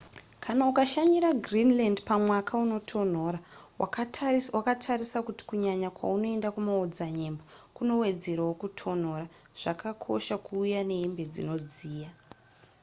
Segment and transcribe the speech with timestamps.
[0.43, 3.39] kana ukashanyira greenland pamwaka unotonhora
[4.55, 7.43] wakatarisa kuti kunyanya kwaunoenda kumaodzanyemba
[7.75, 9.25] kunowedzerawo kutonhora
[9.61, 12.09] zvakakosha kuuya nehembe dzonodziya